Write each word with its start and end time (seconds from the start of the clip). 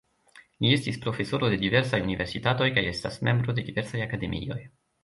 Li 0.63 0.71
estis 0.77 0.97
profesoro 1.03 1.51
de 1.55 1.59
diversaj 1.65 2.01
universitatoj 2.07 2.71
kaj 2.79 2.87
estas 2.95 3.25
membro 3.31 3.57
de 3.61 3.71
diversaj 3.71 4.07
akademioj. 4.09 4.65